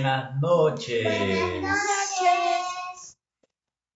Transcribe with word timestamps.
Buenas 0.00 0.40
noches. 0.40 1.04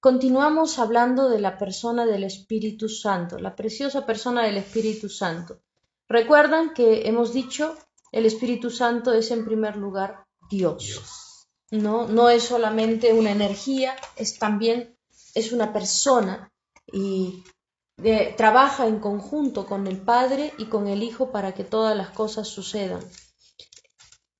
Continuamos 0.00 0.80
hablando 0.80 1.28
de 1.28 1.38
la 1.38 1.56
persona 1.58 2.04
del 2.06 2.24
Espíritu 2.24 2.88
Santo, 2.88 3.38
la 3.38 3.54
preciosa 3.54 4.04
persona 4.04 4.42
del 4.42 4.56
Espíritu 4.56 5.08
Santo. 5.08 5.60
Recuerdan 6.08 6.74
que 6.74 7.06
hemos 7.06 7.32
dicho 7.32 7.76
el 8.10 8.26
Espíritu 8.26 8.68
Santo 8.68 9.12
es 9.12 9.30
en 9.30 9.44
primer 9.44 9.76
lugar 9.76 10.26
Dios. 10.50 11.46
No, 11.70 12.08
no 12.08 12.30
es 12.30 12.42
solamente 12.42 13.12
una 13.12 13.30
energía, 13.30 13.94
es 14.16 14.40
también 14.40 14.96
es 15.36 15.52
una 15.52 15.72
persona 15.72 16.50
y 16.92 17.44
trabaja 18.36 18.88
en 18.88 18.98
conjunto 18.98 19.66
con 19.66 19.86
el 19.86 20.00
Padre 20.00 20.52
y 20.58 20.64
con 20.64 20.88
el 20.88 21.04
Hijo 21.04 21.30
para 21.30 21.54
que 21.54 21.62
todas 21.62 21.96
las 21.96 22.10
cosas 22.10 22.48
sucedan. 22.48 23.04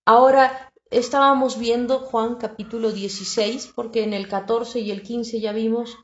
Ahora 0.04 0.71
estábamos 0.92 1.58
viendo 1.58 1.98
Juan 2.00 2.36
capítulo 2.36 2.92
16, 2.92 3.72
porque 3.74 4.02
en 4.02 4.12
el 4.12 4.28
14 4.28 4.80
y 4.80 4.90
el 4.90 5.02
15 5.02 5.40
ya 5.40 5.52
vimos 5.52 5.96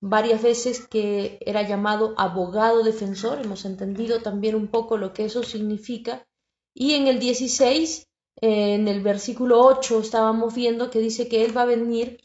varias 0.00 0.42
veces 0.42 0.86
que 0.86 1.38
era 1.40 1.62
llamado 1.62 2.14
abogado 2.18 2.82
defensor, 2.82 3.40
hemos 3.40 3.64
entendido 3.64 4.20
también 4.20 4.54
un 4.54 4.68
poco 4.68 4.98
lo 4.98 5.14
que 5.14 5.24
eso 5.24 5.42
significa, 5.42 6.26
y 6.74 6.92
en 6.94 7.06
el 7.06 7.18
16, 7.18 8.06
en 8.42 8.86
el 8.86 9.00
versículo 9.00 9.60
8, 9.64 10.00
estábamos 10.00 10.54
viendo 10.54 10.90
que 10.90 10.98
dice 10.98 11.26
que 11.26 11.44
Él 11.44 11.56
va 11.56 11.62
a 11.62 11.66
venir, 11.66 12.20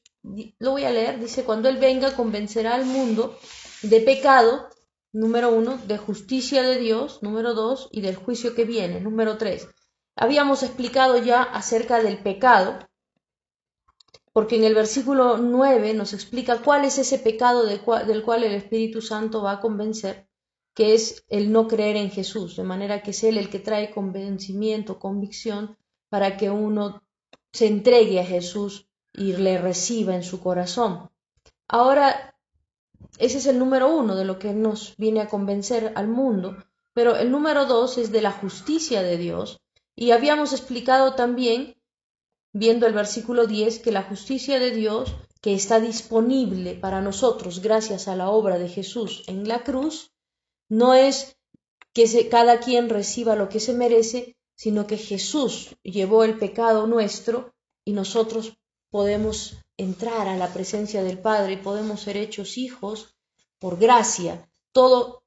lo 0.59 0.72
voy 0.72 0.84
a 0.84 0.92
leer, 0.92 1.20
dice, 1.20 1.45
cuando 1.45 1.70
Él 1.70 1.78
venga 1.78 2.16
convencerá 2.16 2.76
al 2.76 2.86
mundo 2.86 3.38
de 3.81 4.02
pecado, 4.02 4.67
número 5.14 5.50
uno, 5.50 5.80
de 5.88 5.98
justicia 5.98 6.64
de 6.64 6.80
Dios, 6.80 7.23
número 7.23 7.54
dos, 7.54 7.88
y 7.92 8.02
del 8.02 8.16
juicio 8.16 8.56
que 8.56 8.66
viene, 8.66 9.00
número 9.00 9.38
tres. 9.38 9.70
Habíamos 10.22 10.64
explicado 10.64 11.17
ya 11.17 11.44
acerca 11.44 12.03
del 12.03 12.17
pecado, 12.17 12.78
porque 14.34 14.58
en 14.58 14.66
el 14.66 14.76
versículo 14.76 15.38
9 15.38 15.94
nos 15.94 16.11
explica 16.11 16.58
cuál 16.61 16.84
es 16.84 16.98
ese 16.98 17.20
pecado 17.20 17.66
del 17.66 17.81
cual 17.81 18.44
el 18.44 18.53
Espíritu 18.53 19.02
Santo 19.02 19.42
va 19.42 19.53
a 19.53 19.59
convencer, 19.61 20.28
que 20.73 20.94
es 20.94 21.23
el 21.30 21.53
no 21.53 21.70
creer 21.70 21.95
en 21.95 22.11
Jesús, 22.11 22.58
de 22.58 22.64
manera 22.64 23.02
que 23.02 23.11
es 23.11 23.23
Él 23.23 23.38
el 23.38 23.50
que 23.50 23.59
trae 23.59 23.92
convencimiento, 23.92 25.00
convicción, 25.00 25.78
para 26.09 26.36
que 26.36 26.50
uno 26.50 27.02
se 27.54 27.67
entregue 27.67 28.20
a 28.20 28.26
Jesús 28.26 28.89
y 29.14 29.38
le 29.38 29.58
reciba 29.58 30.16
en 30.16 30.23
su 30.23 30.42
corazón. 30.42 31.09
Ahora, 31.66 32.36
ese 33.20 33.38
es 33.38 33.45
el 33.45 33.58
número 33.58 33.95
uno 33.95 34.17
de 34.17 34.26
lo 34.26 34.38
que 34.38 34.54
nos 34.54 34.98
viene 34.98 35.22
a 35.22 35.30
convencer 35.30 35.94
al 35.95 36.09
mundo, 36.09 36.58
pero 36.92 37.16
el 37.16 37.31
número 37.31 37.66
dos 37.67 37.98
es 37.98 38.11
de 38.11 38.22
la 38.22 38.33
justicia 38.33 39.02
de 39.02 39.16
Dios, 39.16 39.61
y 40.00 40.11
habíamos 40.11 40.53
explicado 40.53 41.14
también, 41.16 41.75
viendo 42.53 42.88
el 42.88 42.94
versículo 42.94 43.47
10, 43.47 43.80
que 43.80 43.92
la 43.92 44.03
justicia 44.03 44.58
de 44.58 44.72
Dios, 44.72 45.14
que 45.42 45.53
está 45.53 45.81
disponible 45.81 46.75
para 46.75 47.02
nosotros 47.02 47.61
gracias 47.61 48.08
a 48.08 48.16
la 48.16 48.30
obra 48.30 48.58
de 48.58 48.70
Jesús 48.70 49.25
en 49.27 49.45
la 49.45 49.61
cruz, 49.66 50.14
no 50.70 50.94
es 50.94 51.36
que 51.92 52.30
cada 52.30 52.61
quien 52.61 52.88
reciba 52.88 53.36
lo 53.36 53.50
que 53.50 53.59
se 53.59 53.73
merece, 53.73 54.38
sino 54.55 54.88
que 54.88 54.95
Jesús 54.95 55.75
llevó 55.83 56.23
el 56.23 56.39
pecado 56.39 56.88
nuestro 56.88 57.53
y 57.83 57.92
nosotros 57.92 58.53
podemos 58.89 59.58
entrar 59.75 60.30
a 60.30 60.38
la 60.38 60.53
presencia 60.53 61.03
del 61.03 61.20
Padre 61.20 61.53
y 61.53 61.58
podemos 61.58 62.00
ser 62.00 62.16
hechos 62.16 62.58
hijos 62.58 63.17
por 63.59 63.77
gracia, 63.77 64.50
todo 64.72 65.23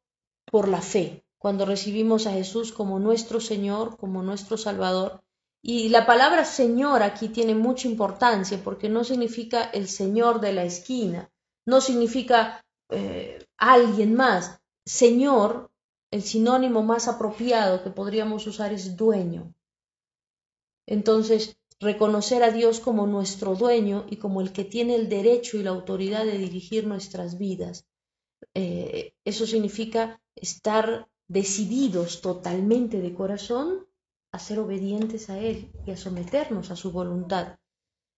por 0.47 0.67
la 0.67 0.81
fe 0.81 1.23
cuando 1.43 1.67
recibimos 1.67 2.29
a 2.29 2.33
Jesús 2.33 2.71
como 2.71 3.01
nuestro 3.01 3.41
Señor, 3.41 3.97
como 3.97 4.23
nuestro 4.23 4.57
Salvador. 4.57 5.25
Y 5.61 5.89
la 5.89 6.07
palabra 6.07 6.45
Señor 6.45 7.03
aquí 7.03 7.29
tiene 7.29 7.57
mucha 7.57 7.89
importancia 7.89 8.61
porque 8.63 8.89
no 8.89 9.03
significa 9.03 9.65
el 9.65 9.89
Señor 9.89 10.41
de 10.41 10.53
la 10.53 10.63
esquina, 10.63 11.33
no 11.67 11.81
significa 11.81 12.65
eh, 12.91 13.45
alguien 13.57 14.15
más. 14.15 14.61
Señor, 14.87 15.73
el 16.13 16.23
sinónimo 16.23 16.85
más 16.85 17.09
apropiado 17.09 17.83
que 17.83 17.91
podríamos 17.91 18.47
usar 18.47 18.73
es 18.73 18.97
dueño. 18.97 19.53
Entonces, 20.87 21.57
reconocer 21.81 22.45
a 22.45 22.53
Dios 22.53 22.79
como 22.79 23.09
nuestro 23.09 23.57
dueño 23.57 24.07
y 24.09 24.19
como 24.19 24.43
el 24.43 24.53
que 24.53 24.65
tiene 24.65 24.95
el 24.95 25.09
derecho 25.09 25.57
y 25.57 25.65
la 25.65 25.71
autoridad 25.71 26.25
de 26.25 26.39
dirigir 26.39 26.87
nuestras 26.87 27.37
vidas. 27.37 27.85
Eh, 28.55 29.15
eso 29.25 29.45
significa 29.45 30.21
estar 30.37 31.09
decididos 31.29 32.21
totalmente 32.21 33.01
de 33.01 33.15
corazón 33.15 33.87
a 34.31 34.39
ser 34.39 34.59
obedientes 34.59 35.31
a 35.31 35.39
Él 35.39 35.71
y 35.87 35.91
a 35.91 35.97
someternos 35.97 36.71
a 36.71 36.77
su 36.77 36.93
voluntad. 36.93 37.59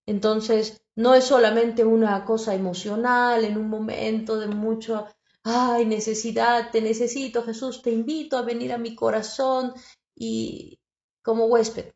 Entonces, 0.06 0.82
no 0.96 1.14
es 1.14 1.24
solamente 1.24 1.84
una 1.84 2.24
cosa 2.24 2.54
emocional 2.54 3.44
en 3.44 3.56
un 3.56 3.68
momento 3.68 4.38
de 4.38 4.48
mucho, 4.48 5.06
ay, 5.42 5.86
necesidad, 5.86 6.70
te 6.70 6.80
necesito, 6.80 7.42
Jesús, 7.42 7.82
te 7.82 7.90
invito 7.90 8.36
a 8.36 8.42
venir 8.42 8.72
a 8.72 8.78
mi 8.78 8.94
corazón 8.94 9.72
y 10.14 10.78
como 11.22 11.46
huésped, 11.46 11.92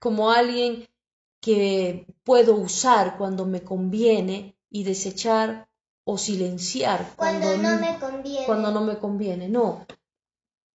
como 0.00 0.30
alguien 0.30 0.86
que 1.40 2.06
puedo 2.22 2.54
usar 2.54 3.16
cuando 3.16 3.46
me 3.46 3.62
conviene 3.62 4.58
y 4.68 4.84
desechar 4.84 5.69
o 6.10 6.18
silenciar 6.18 7.14
cuando, 7.14 7.56
no 7.56 7.78
me 7.78 7.96
conviene. 8.00 8.46
Cuando 8.46 8.72
no 8.72 8.80
me 8.80 8.98
conviene, 8.98 9.48
no. 9.48 9.86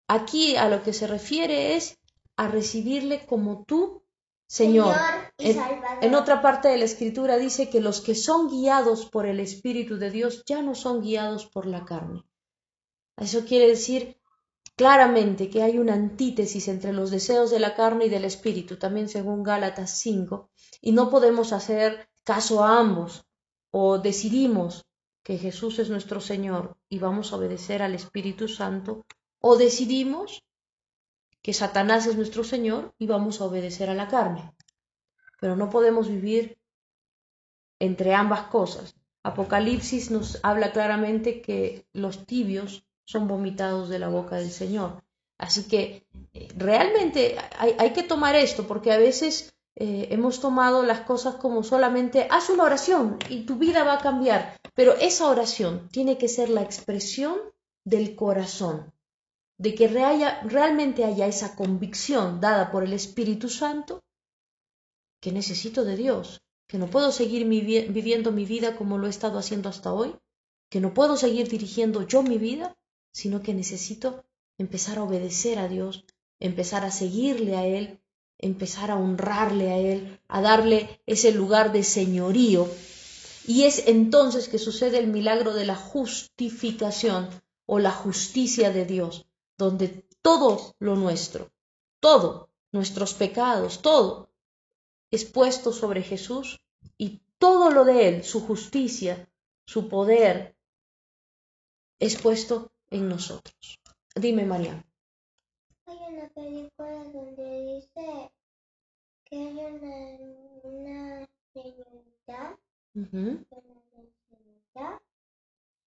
Aquí 0.08 0.56
a 0.56 0.66
lo 0.70 0.82
que 0.82 0.94
se 0.94 1.06
refiere 1.06 1.76
es 1.76 1.98
a 2.36 2.48
recibirle 2.48 3.26
como 3.26 3.64
tú, 3.64 4.02
Señor. 4.46 4.96
en, 5.36 6.14
otra 6.14 6.40
parte 6.40 6.68
de 6.68 6.78
la 6.78 6.86
escritura 6.86 7.36
dice 7.36 7.68
que 7.68 7.82
los 7.82 8.00
que 8.00 8.14
son 8.14 8.48
guiados 8.48 9.04
por 9.04 9.26
el 9.26 9.38
Espíritu 9.40 9.98
de 9.98 10.10
Dios 10.10 10.42
ya 10.46 10.62
no 10.62 10.74
son 10.74 11.02
guiados 11.02 11.44
por 11.44 11.66
la 11.66 11.84
carne. 11.84 12.24
Eso 13.18 13.44
quiere 13.44 13.68
decir 13.68 14.18
claramente 14.74 15.50
que 15.50 15.62
hay 15.62 15.78
una 15.78 15.92
antítesis 15.92 16.66
entre 16.68 16.94
los 16.94 17.10
deseos 17.10 17.50
de 17.50 17.60
la 17.60 17.74
carne 17.74 18.06
y 18.06 18.08
del 18.08 18.24
Espíritu, 18.24 18.78
también 18.78 19.10
según 19.10 19.42
Gálatas 19.42 19.98
5, 19.98 20.48
y 20.80 20.92
no 20.92 21.10
podemos 21.10 21.52
hacer 21.52 22.08
caso 22.24 22.64
a 22.64 22.78
ambos, 22.78 23.26
o 23.70 23.98
decidimos 23.98 24.86
que 25.26 25.38
Jesús 25.38 25.80
es 25.80 25.90
nuestro 25.90 26.20
Señor 26.20 26.76
y 26.88 27.00
vamos 27.00 27.32
a 27.32 27.36
obedecer 27.36 27.82
al 27.82 27.96
Espíritu 27.96 28.46
Santo, 28.46 29.04
o 29.40 29.56
decidimos 29.56 30.44
que 31.42 31.52
Satanás 31.52 32.06
es 32.06 32.14
nuestro 32.14 32.44
Señor 32.44 32.94
y 32.96 33.08
vamos 33.08 33.40
a 33.40 33.46
obedecer 33.46 33.90
a 33.90 33.94
la 33.94 34.06
carne. 34.06 34.52
Pero 35.40 35.56
no 35.56 35.68
podemos 35.68 36.06
vivir 36.06 36.58
entre 37.80 38.14
ambas 38.14 38.42
cosas. 38.42 38.94
Apocalipsis 39.24 40.12
nos 40.12 40.38
habla 40.44 40.70
claramente 40.70 41.42
que 41.42 41.84
los 41.92 42.24
tibios 42.24 42.86
son 43.04 43.26
vomitados 43.26 43.88
de 43.88 43.98
la 43.98 44.06
boca 44.06 44.36
del 44.36 44.52
Señor. 44.52 45.02
Así 45.38 45.64
que 45.66 46.06
eh, 46.34 46.46
realmente 46.56 47.36
hay, 47.58 47.92
que 47.94 48.04
tomar 48.04 48.36
esto 48.36 48.68
porque 48.68 48.92
a 48.92 48.98
veces 48.98 49.55
eh, 49.76 50.08
hemos 50.10 50.40
tomado 50.40 50.82
las 50.82 51.00
cosas 51.02 51.34
como 51.36 51.62
solamente 51.62 52.26
haz 52.30 52.48
una 52.48 52.64
oración 52.64 53.18
y 53.28 53.44
tu 53.44 53.56
vida 53.56 53.84
va 53.84 53.94
a 53.94 54.02
cambiar. 54.02 54.56
Pero 54.74 54.94
esa 54.94 55.28
oración 55.28 55.88
tiene 55.90 56.16
que 56.16 56.28
ser 56.28 56.48
la 56.48 56.62
expresión 56.62 57.36
del 57.84 58.16
corazón 58.16 58.92
de 59.58 59.74
que 59.74 59.88
realmente 59.88 61.04
haya 61.04 61.26
esa 61.26 61.56
convicción 61.56 62.40
dada 62.40 62.70
por 62.70 62.84
el 62.84 62.92
Espíritu 62.92 63.48
Santo 63.48 64.02
que 65.20 65.32
necesito 65.32 65.84
de 65.84 65.96
Dios, 65.96 66.42
que 66.68 66.78
no 66.78 66.88
puedo 66.88 67.10
seguir 67.10 67.46
viviendo 67.46 68.32
mi 68.32 68.44
vida 68.44 68.76
como 68.76 68.98
lo 68.98 69.06
he 69.06 69.10
estado 69.10 69.38
haciendo 69.38 69.68
hasta 69.68 69.92
hoy, 69.92 70.14
que 70.70 70.80
no 70.80 70.94
puedo 70.94 71.16
seguir 71.16 71.48
dirigiendo 71.48 72.06
yo 72.06 72.22
mi 72.22 72.38
vida, 72.38 72.76
sino 73.12 73.42
que 73.42 73.54
necesito 73.54 74.24
empezar 74.58 74.98
a 74.98 75.04
obedecer 75.04 75.58
a 75.58 75.68
Dios, 75.68 76.04
empezar 76.38 76.84
a 76.84 76.90
seguirle 76.90 77.56
a 77.56 77.66
Él, 77.66 78.00
empezar 78.38 78.90
a 78.90 78.96
honrarle 78.96 79.70
a 79.70 79.78
Él, 79.78 80.20
a 80.28 80.40
darle 80.40 81.00
ese 81.06 81.32
lugar 81.32 81.72
de 81.72 81.82
señorío. 81.82 82.68
Y 83.46 83.64
es 83.64 83.86
entonces 83.86 84.48
que 84.48 84.58
sucede 84.58 84.98
el 84.98 85.06
milagro 85.06 85.54
de 85.54 85.66
la 85.66 85.76
justificación 85.76 87.28
o 87.66 87.78
la 87.78 87.92
justicia 87.92 88.70
de 88.70 88.84
Dios, 88.84 89.26
donde 89.56 90.06
todo 90.22 90.74
lo 90.78 90.96
nuestro, 90.96 91.50
todo, 92.00 92.50
nuestros 92.72 93.14
pecados, 93.14 93.82
todo, 93.82 94.30
es 95.10 95.24
puesto 95.24 95.72
sobre 95.72 96.02
Jesús 96.02 96.60
y 96.98 97.20
todo 97.38 97.70
lo 97.70 97.84
de 97.84 98.08
Él, 98.08 98.24
su 98.24 98.40
justicia, 98.40 99.28
su 99.66 99.88
poder, 99.88 100.56
es 101.98 102.20
puesto 102.20 102.72
en 102.90 103.08
nosotros. 103.08 103.80
Dime, 104.14 104.44
María. 104.44 104.84
Hay 105.86 105.98
una 106.12 106.28
película 106.28 107.04
donde 107.04 107.74
dice 107.74 108.30
que 109.24 109.36
hay 109.36 109.58
una, 109.64 110.18
una 110.62 111.28
señorita, 111.52 112.58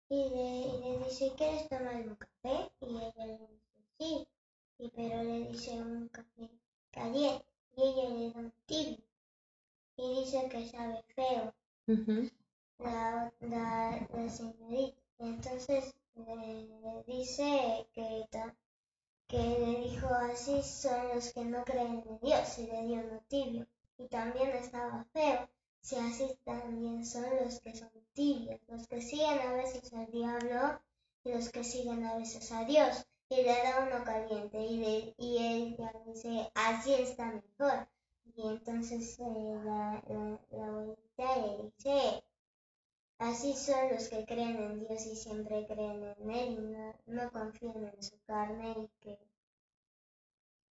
y 0.09 0.29
le, 0.31 0.99
dice, 1.05 1.33
¿quieres 1.37 1.69
tomar 1.69 1.97
un 1.97 2.15
café? 2.17 2.71
Y 2.81 2.87
ella 2.97 3.27
le 3.27 3.39
dice, 3.39 3.81
sí, 3.99 4.29
y 4.79 4.89
pero 4.91 5.23
le 5.23 5.49
dice 5.49 5.73
un 5.81 6.09
café 6.09 6.51
caliente 6.91 7.45
y 7.77 7.83
ella 7.83 8.09
le 8.11 8.31
da 8.31 8.41
un 8.41 8.53
tibio. 8.67 8.99
y 9.97 10.21
dice 10.21 10.49
que 10.51 10.69
sabe 10.69 11.03
feo 11.15 11.55
la, 12.79 13.33
la, 13.41 14.09
la 14.13 14.29
señorita. 14.29 15.01
Entonces 15.19 15.95
le 16.17 17.05
dice 17.07 17.87
que, 17.93 18.27
que 19.31 19.39
le 19.39 19.81
dijo 19.89 20.09
así 20.09 20.61
son 20.63 21.09
los 21.15 21.33
que 21.33 21.45
no 21.45 21.65
creen 21.65 22.03
en 22.05 22.19
Dios 22.21 22.59
y 22.59 22.67
le 22.67 22.83
dio 22.87 22.99
uno 23.01 23.23
tibio. 23.29 23.67
Y 23.97 24.09
también 24.09 24.51
estaba 24.51 25.07
feo. 25.13 25.49
Si 25.81 25.97
así 25.97 26.37
también 26.45 27.07
son 27.07 27.25
los 27.43 27.61
que 27.61 27.75
son 27.77 27.91
tibios, 28.13 28.61
los 28.69 28.89
que 28.89 29.01
siguen 29.01 29.39
a 29.41 29.53
veces 29.53 29.93
al 29.95 30.11
diablo 30.11 30.81
y 31.25 31.33
los 31.33 31.49
que 31.51 31.63
siguen 31.63 32.05
a 32.05 32.17
veces 32.17 32.51
a 32.51 32.65
Dios. 32.65 33.07
Y 33.29 33.37
le 33.37 33.45
da 33.63 33.87
uno 33.87 34.05
caliente 34.05 34.59
y, 34.59 35.15
y 35.17 35.39
ella 35.39 35.93
dice, 36.07 36.51
así 36.55 36.95
está 36.95 37.27
mejor. 37.27 37.87
Y 38.35 38.43
entonces 38.49 39.17
eh, 39.21 39.61
la, 39.65 40.03
la, 40.09 40.41
la 40.51 40.67
abuelita 40.67 41.37
le 41.37 41.63
dice, 41.65 42.25
así 43.21 43.55
son 43.55 43.91
los 43.93 44.09
que 44.09 44.25
creen 44.25 44.57
en 44.57 44.81
Dios 44.81 45.07
y 45.07 45.15
siempre 45.15 45.65
creen 45.69 46.03
en 46.19 46.31
Él 46.33 46.49
y 46.59 46.61
no, 46.75 46.95
no 47.07 47.31
confían 47.31 47.85
en 47.95 48.03
su 48.03 48.17
carne 48.27 48.75
y 48.77 48.89
que 49.01 49.17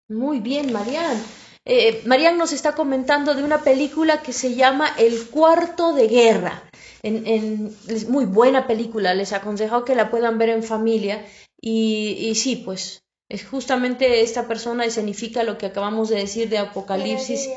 Muy 0.09 0.39
bien, 0.39 0.71
Marian. 0.73 1.17
Eh, 1.65 2.01
Marian 2.05 2.37
nos 2.37 2.51
está 2.51 2.73
comentando 2.73 3.35
de 3.35 3.43
una 3.43 3.63
película 3.63 4.21
que 4.23 4.33
se 4.33 4.55
llama 4.55 4.87
El 4.97 5.27
cuarto 5.29 5.93
de 5.93 6.07
guerra. 6.07 6.63
En, 7.03 7.25
en- 7.27 7.75
es 7.87 8.09
muy 8.09 8.25
buena 8.25 8.65
película, 8.67 9.13
les 9.13 9.33
aconsejo 9.33 9.85
que 9.85 9.95
la 9.95 10.09
puedan 10.09 10.37
ver 10.37 10.49
en 10.49 10.63
familia. 10.63 11.25
Y, 11.61 12.17
y 12.29 12.35
sí, 12.35 12.55
pues 12.57 13.03
es 13.29 13.45
justamente 13.45 14.21
esta 14.21 14.47
persona 14.47 14.85
escenifica 14.85 15.43
lo 15.43 15.57
que 15.57 15.67
acabamos 15.67 16.09
de 16.09 16.15
decir 16.17 16.49
de 16.49 16.57
Apocalipsis 16.57 17.47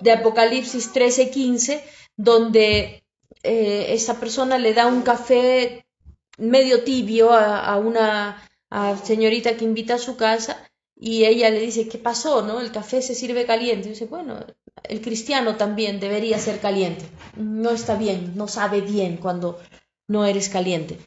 de 0.00 0.12
Apocalipsis 0.12 0.92
13:15, 0.92 1.82
donde 2.16 3.02
eh, 3.46 3.94
esta 3.94 4.18
persona 4.18 4.58
le 4.58 4.74
da 4.74 4.86
un 4.86 5.02
café 5.02 5.86
medio 6.38 6.82
tibio 6.82 7.32
a, 7.32 7.76
una 7.78 8.42
señorita 9.04 9.56
que 9.56 9.64
invita 9.64 9.94
a 9.94 9.98
su 9.98 10.16
casa 10.16 10.68
y 10.94 11.24
ella 11.24 11.50
le 11.50 11.60
dice, 11.60 11.88
¿qué 11.88 11.98
pasó? 11.98 12.42
¿No? 12.42 12.60
El 12.60 12.72
café 12.72 13.02
se 13.02 13.14
sirve 13.14 13.46
caliente. 13.46 13.90
Dice, 13.90 14.06
bueno, 14.06 14.44
el 14.84 15.00
cristiano 15.00 15.56
también 15.56 16.00
debería 16.00 16.38
ser 16.38 16.60
caliente. 16.60 17.04
No 17.36 17.70
está 17.70 17.96
bien, 17.96 18.32
no 18.34 18.48
sabe 18.48 18.80
bien 18.80 19.18
cuando 19.18 19.60
no 20.08 20.24
eres 20.24 20.48
caliente. 20.48 20.98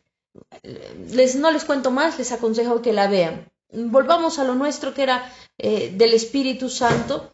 Les, 1.12 1.36
no 1.36 1.52
les 1.52 1.66
cuento 1.66 1.92
más, 1.92 2.18
les 2.18 2.32
aconsejo 2.32 2.82
que 2.82 2.94
la 2.94 3.08
vean. 3.08 3.52
Volvamos 3.72 4.40
a 4.40 4.44
lo 4.44 4.56
nuestro 4.56 4.94
que 4.94 5.04
era 5.04 5.32
eh, 5.58 5.92
del 5.96 6.14
Espíritu 6.14 6.70
Santo. 6.70 7.32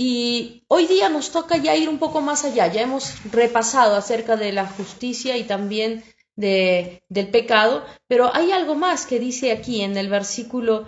Y 0.00 0.62
hoy 0.68 0.86
día 0.86 1.08
nos 1.08 1.32
toca 1.32 1.56
ya 1.56 1.74
ir 1.74 1.88
un 1.88 1.98
poco 1.98 2.20
más 2.20 2.44
allá. 2.44 2.72
Ya 2.72 2.82
hemos 2.82 3.20
repasado 3.32 3.96
acerca 3.96 4.36
de 4.36 4.52
la 4.52 4.64
justicia 4.64 5.36
y 5.36 5.42
también 5.42 6.04
de, 6.36 7.02
del 7.08 7.32
pecado, 7.32 7.84
pero 8.06 8.32
hay 8.32 8.52
algo 8.52 8.76
más 8.76 9.06
que 9.06 9.18
dice 9.18 9.50
aquí 9.50 9.80
en 9.80 9.96
el 9.96 10.08
versículo 10.08 10.86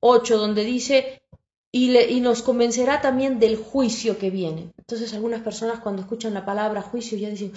8, 0.00 0.36
donde 0.36 0.62
dice, 0.62 1.22
y, 1.72 1.96
y 1.96 2.20
nos 2.20 2.42
convencerá 2.42 3.00
también 3.00 3.38
del 3.38 3.56
juicio 3.56 4.18
que 4.18 4.28
viene. 4.28 4.74
Entonces 4.76 5.14
algunas 5.14 5.40
personas 5.40 5.80
cuando 5.80 6.02
escuchan 6.02 6.34
la 6.34 6.44
palabra 6.44 6.82
juicio 6.82 7.16
ya 7.16 7.30
dicen, 7.30 7.54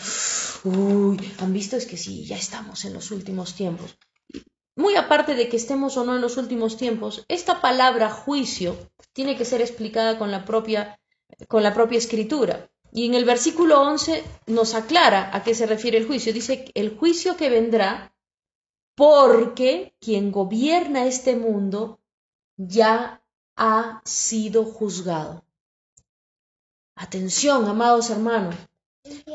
uy, 0.64 1.20
han 1.40 1.52
visto 1.52 1.76
es 1.76 1.86
que 1.86 1.98
sí, 1.98 2.24
ya 2.24 2.38
estamos 2.38 2.86
en 2.86 2.94
los 2.94 3.12
últimos 3.12 3.56
tiempos. 3.56 3.98
Muy 4.78 4.96
aparte 4.96 5.36
de 5.36 5.50
que 5.50 5.58
estemos 5.58 5.98
o 5.98 6.06
no 6.06 6.16
en 6.16 6.22
los 6.22 6.38
últimos 6.38 6.78
tiempos, 6.78 7.26
esta 7.28 7.60
palabra 7.60 8.10
juicio 8.10 8.78
tiene 9.18 9.36
que 9.36 9.46
ser 9.46 9.62
explicada 9.62 10.20
con 10.20 10.30
la 10.30 10.46
propia, 10.46 11.00
con 11.48 11.64
la 11.64 11.74
propia 11.74 11.98
escritura. 11.98 12.70
Y 12.92 13.08
en 13.08 13.16
el 13.16 13.26
versículo 13.26 13.82
11 13.82 14.24
nos 14.46 14.76
aclara 14.76 15.36
a 15.36 15.42
qué 15.42 15.56
se 15.56 15.66
refiere 15.66 15.98
el 15.98 16.06
juicio. 16.06 16.32
Dice, 16.32 16.66
el 16.76 16.96
juicio 16.96 17.36
que 17.36 17.50
vendrá 17.50 18.14
porque 18.94 19.96
quien 20.00 20.32
gobierna 20.32 21.08
este 21.08 21.36
mundo 21.36 22.00
ya 22.58 23.24
ha 23.56 24.04
sido 24.06 24.66
juzgado. 24.66 25.44
Atención, 26.94 27.66
amados 27.66 28.12
hermanos, 28.12 28.54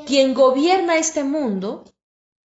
quien 0.06 0.32
gobierna 0.32 0.96
este 0.96 1.24
mundo 1.24 1.82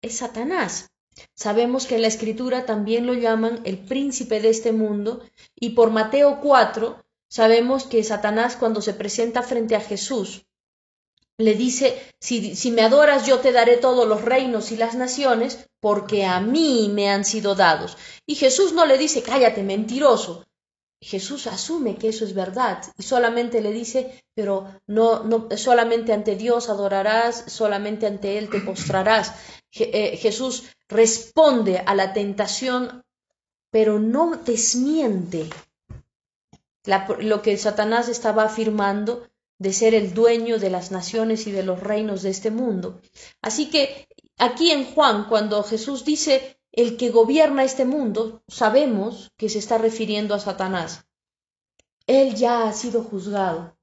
es 0.01 0.18
Satanás. 0.18 0.89
Sabemos 1.36 1.86
que 1.86 1.98
en 1.98 2.01
la 2.01 2.07
escritura 2.07 2.66
también 2.66 3.06
lo 3.06 3.13
llaman 3.13 3.62
el 3.63 3.78
príncipe 3.78 4.39
de 4.39 4.50
este 4.50 4.72
mundo 4.72 5.22
y 5.54 5.72
por 5.75 5.92
Mateo 5.92 6.39
4 6.42 7.04
sabemos 7.27 7.85
que 7.85 8.03
Satanás 8.03 8.56
cuando 8.56 8.81
se 8.81 8.94
presenta 8.94 9.44
frente 9.44 9.75
a 9.75 9.81
Jesús 9.81 10.47
le 11.39 11.53
dice, 11.53 12.01
si, 12.19 12.71
me 12.71 12.81
adoras 12.81 13.27
yo 13.27 13.39
te 13.39 13.51
daré 13.51 13.77
todos 13.77 14.07
los 14.07 14.24
reinos 14.24 14.71
y 14.71 14.77
las 14.77 14.95
naciones 14.95 15.69
porque 15.79 16.25
a 16.25 16.39
mí 16.41 16.89
me 16.91 17.09
han 17.09 17.25
sido 17.25 17.53
dados. 17.53 17.95
Y 18.25 18.35
Jesús 18.35 18.74
no 18.74 18.85
le 18.88 18.97
dice, 18.97 19.21
cállate, 19.21 19.62
mentiroso. 19.62 20.45
Jesús 21.00 21.45
asume 21.45 21.95
que 21.95 22.09
eso 22.09 22.25
es 22.25 22.33
verdad 22.33 22.81
y 22.97 23.03
solamente 23.03 23.62
le 23.62 23.71
dice, 23.71 24.24
pero 24.33 24.81
no, 24.88 25.47
solamente 25.56 26.12
ante 26.12 26.35
Dios 26.35 26.69
adorarás, 26.69 27.44
solamente 27.47 28.07
ante 28.07 28.39
Él 28.39 28.50
te 28.50 28.62
postrarás. 28.62 29.33
Eh, 29.74 30.18
Jesús 30.18 30.63
responde 30.89 31.83
a 31.85 31.94
la 31.94 32.13
tentación, 32.13 33.03
pero 33.69 34.00
no 34.00 34.38
desmiente 34.44 35.47
lo 37.19 37.42
que 37.42 37.57
Satanás 37.57 38.10
estaba 38.10 38.44
afirmando 38.44 39.28
de 39.60 39.74
ser 39.74 39.94
el 39.94 40.13
dueño 40.13 40.60
de 40.60 40.69
las 40.69 40.92
naciones 40.92 41.48
y 41.48 41.51
de 41.51 41.63
los 41.63 41.80
reinos 41.81 42.22
de 42.22 42.30
este 42.30 42.51
mundo. 42.51 43.01
Así 43.42 43.69
que 43.69 44.07
aquí 44.38 44.72
en 44.72 44.86
Juan, 44.86 45.28
cuando 45.28 45.63
Jesús 45.63 46.06
dice 46.06 46.60
el 46.72 46.98
que 46.98 47.10
gobierna 47.10 47.63
este 47.63 47.86
mundo, 47.86 48.44
sabemos 48.48 49.31
que 49.36 49.50
se 49.50 49.60
está 49.60 49.78
refiriendo 49.78 50.36
a 50.36 50.39
Satanás. 50.39 51.06
Él 52.06 52.36
ya 52.36 52.68
ha 52.68 52.74
sido 52.74 53.04
juzgado. 53.04 53.75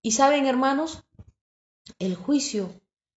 Y 0.00 0.12
saben, 0.12 0.46
hermanos, 0.46 1.04
el 1.98 2.14
juicio 2.16 2.70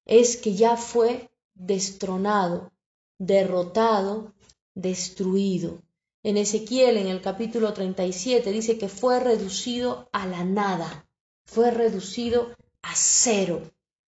es 0.06 0.38
que 0.38 0.56
ya 0.56 0.76
fue 0.78 1.30
destronado, 1.54 2.72
derrotado, 3.18 4.34
destruido. 4.74 5.82
En 6.24 6.38
Ezequiel, 6.38 6.98
en 6.98 7.08
el 7.08 7.22
capítulo 7.22 7.74
37, 7.74 8.52
dice 8.52 8.78
que 8.78 8.90
fue 8.90 9.20
reducido 9.20 10.10
a 10.12 10.28
la 10.28 10.44
nada, 10.44 11.08
fue 11.46 11.72
reducido 11.72 12.56
a 12.84 12.94
cero, 12.96 13.62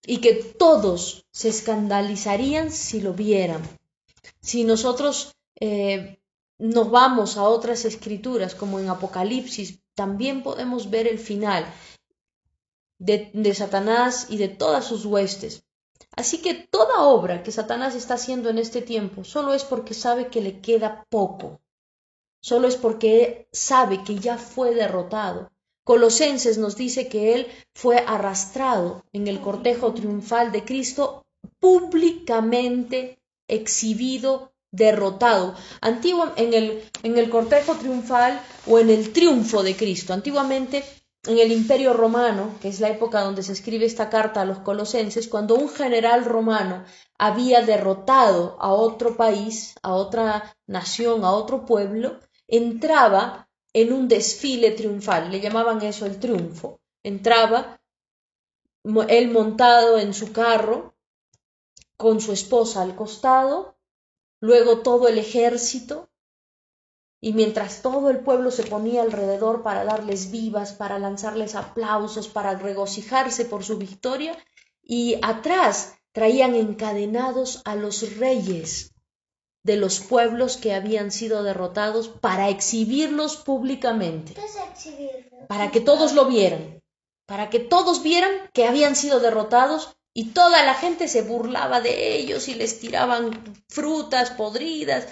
y 0.05 0.17
que 0.21 0.33
todos 0.33 1.25
se 1.31 1.49
escandalizarían 1.49 2.71
si 2.71 3.01
lo 3.01 3.13
vieran. 3.13 3.61
Si 4.41 4.63
nosotros 4.63 5.35
eh, 5.59 6.19
nos 6.59 6.91
vamos 6.91 7.37
a 7.37 7.43
otras 7.43 7.85
escrituras, 7.85 8.53
como 8.53 8.79
en 8.79 8.89
Apocalipsis, 8.89 9.79
también 9.95 10.43
podemos 10.43 10.89
ver 10.89 11.07
el 11.07 11.19
final 11.19 11.65
de, 12.99 13.31
de 13.33 13.55
Satanás 13.55 14.27
y 14.29 14.37
de 14.37 14.49
todas 14.49 14.85
sus 14.85 15.05
huestes. 15.05 15.63
Así 16.15 16.41
que 16.41 16.53
toda 16.53 17.01
obra 17.01 17.41
que 17.41 17.51
Satanás 17.51 17.95
está 17.95 18.15
haciendo 18.15 18.49
en 18.49 18.59
este 18.59 18.81
tiempo 18.81 19.23
solo 19.23 19.53
es 19.53 19.63
porque 19.63 19.93
sabe 19.95 20.27
que 20.27 20.41
le 20.41 20.61
queda 20.61 21.05
poco, 21.09 21.59
solo 22.43 22.67
es 22.67 22.75
porque 22.75 23.47
sabe 23.53 24.03
que 24.03 24.19
ya 24.19 24.37
fue 24.37 24.75
derrotado. 24.75 25.49
Colosenses 25.85 26.57
nos 26.57 26.75
dice 26.75 27.07
que 27.07 27.33
él 27.35 27.47
fue 27.73 27.97
arrastrado 28.05 29.05
en 29.13 29.27
el 29.27 29.39
cortejo 29.39 29.93
triunfal 29.93 30.51
de 30.51 30.65
Cristo, 30.65 31.25
públicamente 31.59 33.17
exhibido, 33.47 34.51
derrotado. 34.71 35.55
Antiguo, 35.79 36.33
en, 36.35 36.53
el, 36.53 36.83
en 37.03 37.17
el 37.17 37.29
cortejo 37.29 37.75
triunfal 37.75 38.41
o 38.67 38.79
en 38.79 38.89
el 38.89 39.13
triunfo 39.13 39.63
de 39.63 39.75
Cristo. 39.77 40.13
Antiguamente 40.13 40.83
en 41.25 41.39
el 41.39 41.53
Imperio 41.53 41.93
Romano, 41.93 42.55
que 42.61 42.67
es 42.67 42.81
la 42.81 42.89
época 42.89 43.21
donde 43.21 43.43
se 43.43 43.53
escribe 43.53 43.85
esta 43.85 44.09
carta 44.09 44.41
a 44.41 44.45
los 44.45 44.59
colosenses, 44.59 45.29
cuando 45.29 45.55
un 45.55 45.69
general 45.69 46.25
romano 46.25 46.83
había 47.17 47.61
derrotado 47.61 48.57
a 48.59 48.73
otro 48.73 49.15
país, 49.15 49.75
a 49.81 49.93
otra 49.93 50.57
nación, 50.67 51.23
a 51.23 51.31
otro 51.31 51.65
pueblo, 51.65 52.19
entraba 52.47 53.49
en 53.73 53.91
un 53.91 54.07
desfile 54.07 54.71
triunfal, 54.71 55.31
le 55.31 55.39
llamaban 55.39 55.81
eso 55.81 56.05
el 56.05 56.19
triunfo. 56.19 56.79
Entraba 57.01 57.81
él 59.07 59.31
montado 59.31 59.97
en 59.97 60.13
su 60.13 60.31
carro, 60.31 60.95
con 61.97 62.21
su 62.21 62.33
esposa 62.33 62.81
al 62.81 62.95
costado, 62.95 63.77
luego 64.39 64.79
todo 64.79 65.07
el 65.07 65.17
ejército, 65.17 66.09
y 67.21 67.31
mientras 67.31 67.81
todo 67.81 68.09
el 68.09 68.19
pueblo 68.19 68.51
se 68.51 68.63
ponía 68.63 69.01
alrededor 69.01 69.63
para 69.63 69.85
darles 69.85 70.29
vivas, 70.29 70.73
para 70.73 70.99
lanzarles 70.99 71.55
aplausos, 71.55 72.27
para 72.27 72.55
regocijarse 72.55 73.45
por 73.45 73.63
su 73.63 73.77
victoria, 73.77 74.37
y 74.81 75.17
atrás 75.21 75.95
traían 76.11 76.55
encadenados 76.55 77.61
a 77.63 77.75
los 77.75 78.17
reyes 78.17 78.92
de 79.63 79.77
los 79.77 80.01
pueblos 80.01 80.57
que 80.57 80.73
habían 80.73 81.11
sido 81.11 81.43
derrotados 81.43 82.09
para 82.09 82.49
exhibirlos 82.49 83.37
públicamente, 83.37 84.35
para 85.47 85.71
que 85.71 85.79
todos 85.79 86.13
lo 86.13 86.25
vieran, 86.25 86.81
para 87.25 87.49
que 87.49 87.59
todos 87.59 88.03
vieran 88.03 88.31
que 88.53 88.65
habían 88.67 88.95
sido 88.95 89.19
derrotados 89.19 89.95
y 90.13 90.25
toda 90.25 90.63
la 90.63 90.75
gente 90.75 91.07
se 91.07 91.21
burlaba 91.21 91.81
de 91.81 92.17
ellos 92.17 92.47
y 92.47 92.55
les 92.55 92.79
tiraban 92.79 93.31
frutas 93.69 94.31
podridas 94.31 95.07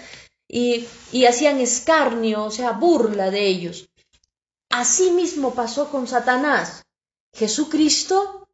y, 0.46 0.86
y 1.12 1.24
hacían 1.24 1.58
escarnio, 1.58 2.44
o 2.44 2.50
sea, 2.50 2.72
burla 2.72 3.30
de 3.30 3.46
ellos. 3.46 3.88
Así 4.68 5.10
mismo 5.10 5.54
pasó 5.54 5.90
con 5.90 6.06
Satanás. 6.06 6.84
Jesucristo 7.34 8.48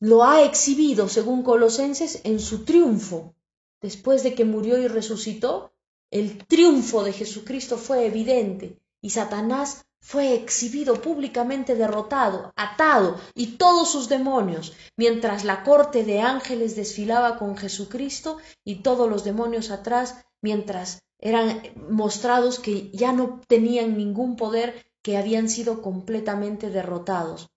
lo 0.00 0.24
ha 0.24 0.42
exhibido, 0.42 1.08
según 1.08 1.42
Colosenses, 1.42 2.20
en 2.24 2.40
su 2.40 2.64
triunfo. 2.64 3.34
Después 3.80 4.22
de 4.22 4.34
que 4.34 4.44
murió 4.44 4.78
y 4.78 4.88
resucitó, 4.88 5.72
el 6.10 6.46
triunfo 6.46 7.04
de 7.04 7.12
Jesucristo 7.12 7.76
fue 7.76 8.06
evidente 8.06 8.78
y 9.00 9.10
Satanás 9.10 9.84
fue 10.00 10.34
exhibido 10.34 11.02
públicamente 11.02 11.74
derrotado, 11.74 12.52
atado 12.56 13.20
y 13.34 13.56
todos 13.56 13.90
sus 13.90 14.08
demonios, 14.08 14.72
mientras 14.96 15.44
la 15.44 15.64
corte 15.64 16.04
de 16.04 16.20
ángeles 16.20 16.76
desfilaba 16.76 17.36
con 17.38 17.56
Jesucristo 17.56 18.38
y 18.64 18.76
todos 18.76 19.08
los 19.08 19.24
demonios 19.24 19.70
atrás, 19.70 20.16
mientras 20.40 21.02
eran 21.18 21.62
mostrados 21.90 22.58
que 22.58 22.90
ya 22.92 23.12
no 23.12 23.40
tenían 23.48 23.96
ningún 23.96 24.36
poder, 24.36 24.86
que 25.02 25.16
habían 25.16 25.48
sido 25.48 25.82
completamente 25.82 26.70
derrotados. 26.70 27.48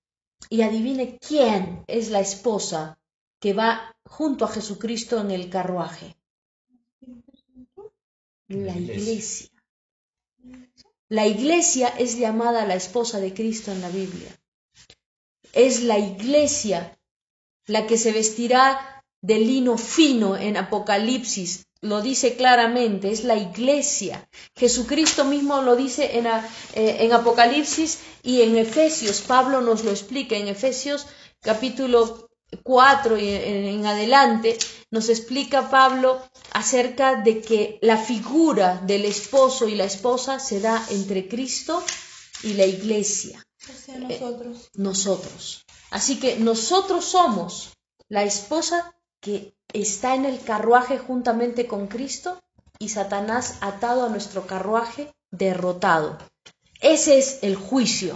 Y 0.49 0.63
adivine 0.63 1.17
quién 1.19 1.83
es 1.87 2.09
la 2.09 2.19
esposa 2.19 2.97
que 3.41 3.53
va 3.53 3.93
junto 4.05 4.45
a 4.45 4.47
Jesucristo 4.47 5.19
en 5.19 5.31
el 5.31 5.49
carruaje. 5.49 6.15
La 8.47 8.77
iglesia. 8.77 9.49
La 11.09 11.25
iglesia 11.27 11.87
es 11.87 12.17
llamada 12.17 12.65
la 12.65 12.75
esposa 12.75 13.19
de 13.19 13.33
Cristo 13.33 13.71
en 13.71 13.81
la 13.81 13.89
Biblia. 13.89 14.29
Es 15.53 15.81
la 15.81 15.97
iglesia 15.97 16.97
la 17.65 17.87
que 17.87 17.97
se 17.97 18.11
vestirá 18.11 19.03
de 19.21 19.39
lino 19.39 19.77
fino 19.77 20.37
en 20.37 20.55
Apocalipsis. 20.55 21.65
Lo 21.81 22.01
dice 22.01 22.35
claramente, 22.35 23.11
es 23.11 23.23
la 23.23 23.37
iglesia. 23.37 24.29
Jesucristo 24.55 25.25
mismo 25.25 25.63
lo 25.63 25.75
dice 25.75 26.19
en, 26.19 26.27
eh, 26.27 26.41
en 26.75 27.11
Apocalipsis 27.11 27.99
y 28.21 28.43
en 28.43 28.55
Efesios. 28.57 29.21
Pablo 29.21 29.61
nos 29.61 29.83
lo 29.83 29.89
explica 29.89 30.35
en 30.35 30.47
Efesios 30.47 31.07
capítulo 31.41 32.30
4 32.63 33.17
y 33.17 33.29
en 33.29 33.85
adelante, 33.85 34.57
nos 34.89 35.09
explica 35.09 35.69
Pablo 35.69 36.21
acerca 36.51 37.15
de 37.15 37.41
que 37.41 37.79
la 37.81 37.97
figura 37.97 38.81
del 38.85 39.05
esposo 39.05 39.67
y 39.67 39.75
la 39.75 39.85
esposa 39.85 40.39
se 40.39 40.59
da 40.59 40.85
entre 40.89 41.27
Cristo 41.27 41.83
y 42.43 42.53
la 42.53 42.65
iglesia. 42.65 43.45
nosotros. 43.97 44.69
nosotros. 44.75 45.65
Así 45.91 46.19
que 46.19 46.37
nosotros 46.37 47.05
somos 47.05 47.71
la 48.09 48.23
esposa 48.23 48.95
que 49.19 49.53
está 49.73 50.15
en 50.15 50.25
el 50.25 50.41
carruaje 50.41 50.97
juntamente 50.97 51.67
con 51.67 51.87
Cristo 51.87 52.41
y 52.79 52.89
Satanás 52.89 53.57
atado 53.61 54.05
a 54.05 54.09
nuestro 54.09 54.47
carruaje 54.47 55.13
derrotado. 55.29 56.17
Ese 56.81 57.19
es 57.19 57.39
el 57.43 57.55
juicio 57.55 58.15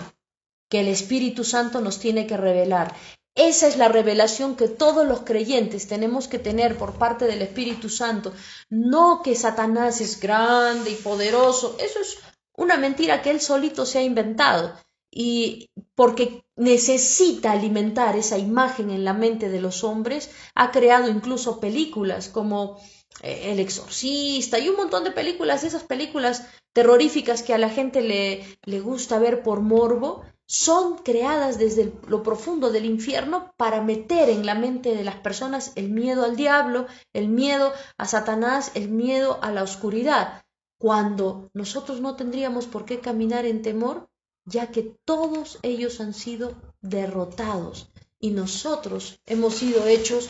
que 0.70 0.80
el 0.80 0.88
Espíritu 0.88 1.44
Santo 1.44 1.82
nos 1.82 2.00
tiene 2.00 2.26
que 2.26 2.36
revelar. 2.36 2.96
Esa 3.36 3.68
es 3.68 3.76
la 3.76 3.90
revelación 3.90 4.56
que 4.56 4.70
todos 4.70 5.06
los 5.06 5.22
creyentes 5.22 5.88
tenemos 5.88 6.30
que 6.30 6.40
tener 6.40 6.78
por 6.78 6.94
parte 6.94 7.26
del 7.26 7.42
Espíritu 7.42 7.90
Santo. 7.90 8.32
No 8.70 9.22
que 9.22 9.36
Satanás 9.36 10.00
es 10.00 10.22
grande 10.22 10.92
y 10.92 10.96
poderoso. 10.96 11.76
Eso 11.80 12.00
es 12.00 12.18
una 12.56 12.78
mentira 12.78 13.22
que 13.22 13.32
él 13.32 13.42
solito 13.42 13.86
se 13.86 14.00
ha 14.00 14.04
inventado. 14.04 14.74
Y 15.12 15.70
porque 15.96 16.46
necesita 16.56 17.52
alimentar 17.52 18.16
esa 18.16 18.38
imagen 18.38 18.90
en 18.90 19.04
la 19.04 19.14
mente 19.14 19.50
de 19.50 19.62
los 19.62 19.84
hombres, 19.84 20.30
ha 20.56 20.72
creado 20.72 21.10
incluso 21.10 21.60
películas 21.60 22.30
como 22.30 22.80
eh, 23.22 23.52
El 23.52 23.60
Exorcista 23.60 24.60
y 24.60 24.70
un 24.70 24.78
montón 24.78 25.04
de 25.04 25.12
películas, 25.12 25.64
esas 25.64 25.84
películas 25.84 26.46
terroríficas 26.74 27.44
que 27.44 27.54
a 27.54 27.58
la 27.58 27.70
gente 27.70 28.02
le, 28.02 28.46
le 28.64 28.80
gusta 28.80 29.20
ver 29.20 29.44
por 29.44 29.62
morbo, 29.62 30.24
son 30.48 30.98
creadas 31.00 31.58
desde 31.58 31.94
lo 32.08 32.22
profundo 32.22 32.72
del 32.72 32.86
infierno 32.86 33.54
para 33.58 33.82
meter 33.82 34.30
en 34.30 34.46
la 34.46 34.56
mente 34.56 34.96
de 34.96 35.04
las 35.04 35.16
personas 35.16 35.72
el 35.76 35.90
miedo 35.90 36.24
al 36.24 36.36
diablo, 36.36 36.86
el 37.14 37.30
miedo 37.30 37.74
a 37.98 38.06
Satanás, 38.06 38.72
el 38.76 38.90
miedo 38.90 39.40
a 39.42 39.52
la 39.52 39.64
oscuridad, 39.64 40.44
cuando 40.78 41.50
nosotros 41.54 42.02
no 42.02 42.16
tendríamos 42.16 42.68
por 42.68 42.86
qué 42.86 43.00
caminar 43.00 43.46
en 43.46 43.62
temor, 43.62 44.10
ya 44.46 44.68
que 44.68 44.96
todos 45.04 45.58
ellos 45.64 46.00
han 46.00 46.14
sido 46.14 46.54
derrotados 46.82 47.90
y 48.20 48.32
nosotros 48.32 49.20
hemos 49.26 49.56
sido 49.56 49.88
hechos 49.88 50.30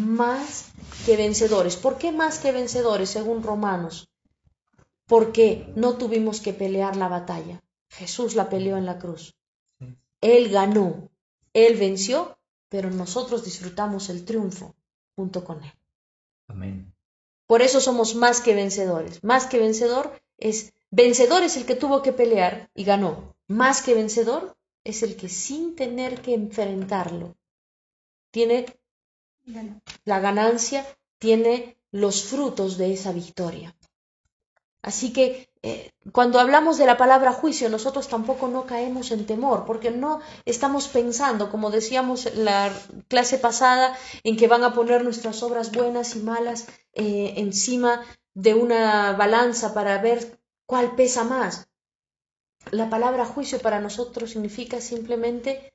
más 0.00 0.66
que 1.06 1.16
vencedores. 1.16 1.76
¿Por 1.76 1.98
qué 1.98 2.12
más 2.12 2.38
que 2.38 2.52
vencedores, 2.52 3.10
según 3.10 3.42
Romanos? 3.42 4.08
Porque 5.06 5.72
no 5.74 5.96
tuvimos 5.96 6.40
que 6.40 6.52
pelear 6.52 6.96
la 6.96 7.08
batalla. 7.08 7.62
Jesús 7.88 8.34
la 8.34 8.48
peleó 8.48 8.76
en 8.76 8.86
la 8.86 8.98
cruz. 8.98 9.34
Él 10.24 10.48
ganó, 10.48 11.10
Él 11.52 11.76
venció, 11.76 12.38
pero 12.70 12.90
nosotros 12.90 13.44
disfrutamos 13.44 14.08
el 14.08 14.24
triunfo 14.24 14.74
junto 15.14 15.44
con 15.44 15.62
Él. 15.62 15.72
Amén. 16.48 16.94
Por 17.46 17.60
eso 17.60 17.78
somos 17.78 18.14
más 18.14 18.40
que 18.40 18.54
vencedores. 18.54 19.22
Más 19.22 19.44
que 19.44 19.58
vencedor 19.58 20.18
es, 20.38 20.72
vencedor 20.90 21.42
es 21.42 21.58
el 21.58 21.66
que 21.66 21.74
tuvo 21.74 22.00
que 22.00 22.14
pelear 22.14 22.70
y 22.74 22.84
ganó. 22.84 23.36
Más 23.48 23.82
que 23.82 23.92
vencedor 23.92 24.56
es 24.82 25.02
el 25.02 25.16
que 25.16 25.28
sin 25.28 25.76
tener 25.76 26.22
que 26.22 26.32
enfrentarlo 26.32 27.36
tiene 28.30 28.64
la 30.06 30.20
ganancia, 30.20 30.86
tiene 31.18 31.76
los 31.92 32.24
frutos 32.24 32.78
de 32.78 32.94
esa 32.94 33.12
victoria. 33.12 33.76
Así 34.84 35.14
que 35.14 35.48
eh, 35.62 35.92
cuando 36.12 36.38
hablamos 36.38 36.76
de 36.76 36.84
la 36.84 36.98
palabra 36.98 37.32
juicio, 37.32 37.70
nosotros 37.70 38.06
tampoco 38.06 38.48
no 38.48 38.66
caemos 38.66 39.12
en 39.12 39.24
temor, 39.24 39.64
porque 39.64 39.90
no 39.90 40.20
estamos 40.44 40.88
pensando, 40.88 41.50
como 41.50 41.70
decíamos 41.70 42.26
en 42.26 42.44
la 42.44 42.70
clase 43.08 43.38
pasada, 43.38 43.96
en 44.24 44.36
que 44.36 44.46
van 44.46 44.62
a 44.62 44.74
poner 44.74 45.02
nuestras 45.02 45.42
obras 45.42 45.72
buenas 45.72 46.16
y 46.16 46.18
malas 46.18 46.66
eh, 46.92 47.32
encima 47.38 48.02
de 48.34 48.52
una 48.52 49.12
balanza 49.12 49.72
para 49.72 49.96
ver 50.02 50.38
cuál 50.66 50.94
pesa 50.96 51.24
más. 51.24 51.66
La 52.70 52.90
palabra 52.90 53.24
juicio 53.24 53.58
para 53.58 53.80
nosotros 53.80 54.32
significa 54.32 54.82
simplemente 54.82 55.72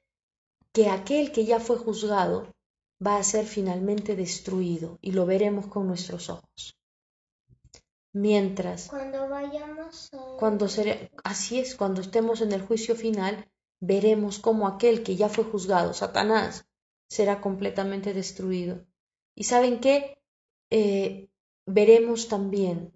que 0.72 0.88
aquel 0.90 1.32
que 1.32 1.46
ya 1.46 1.60
fue 1.60 1.78
juzgado 1.78 2.54
va 3.04 3.18
a 3.18 3.24
ser 3.24 3.48
finalmente 3.48 4.16
destruido 4.16 5.00
y 5.02 5.14
lo 5.14 5.26
veremos 5.26 5.66
con 5.66 5.88
nuestros 5.88 6.30
ojos. 6.30 6.79
Mientras, 8.14 8.88
Cuando 8.90 9.30
vayamos 9.30 10.10
a... 10.14 10.38
cuando 10.40 10.68
sere- 10.68 11.12
así 11.24 11.60
es, 11.60 11.76
cuando 11.76 12.02
estemos 12.02 12.42
en 12.42 12.52
el 12.54 12.62
juicio 12.62 12.96
final, 12.96 13.48
veremos 13.80 14.40
cómo 14.40 14.68
aquel 14.68 15.04
que 15.04 15.16
ya 15.16 15.30
fue 15.30 15.44
juzgado, 15.44 15.94
Satanás, 15.94 16.66
será 17.08 17.40
completamente 17.40 18.14
destruido. 18.14 18.86
¿Y 19.36 19.44
saben 19.44 19.80
qué? 19.80 20.22
Eh, 20.72 21.30
veremos 21.66 22.28
también 22.28 22.94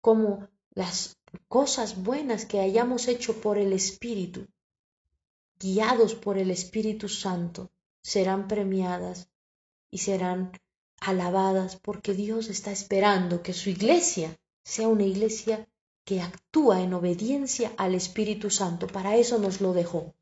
cómo 0.00 0.48
las 0.70 1.18
cosas 1.48 2.02
buenas 2.02 2.46
que 2.46 2.60
hayamos 2.60 3.08
hecho 3.08 3.40
por 3.40 3.58
el 3.58 3.72
Espíritu, 3.72 4.46
guiados 5.58 6.14
por 6.14 6.38
el 6.38 6.50
Espíritu 6.50 7.08
Santo, 7.08 7.70
serán 8.00 8.48
premiadas 8.48 9.28
y 9.90 9.98
serán 9.98 10.52
alabadas 11.00 11.76
porque 11.76 12.14
Dios 12.14 12.48
está 12.48 12.70
esperando 12.70 13.42
que 13.42 13.52
su 13.52 13.70
iglesia 13.70 14.38
sea 14.64 14.88
una 14.88 15.04
iglesia 15.04 15.68
que 16.04 16.20
actúa 16.20 16.80
en 16.80 16.94
obediencia 16.94 17.72
al 17.76 17.94
Espíritu 17.94 18.50
Santo. 18.50 18.86
Para 18.86 19.16
eso 19.16 19.38
nos 19.38 19.60
lo 19.60 19.72
dejó. 19.72 20.14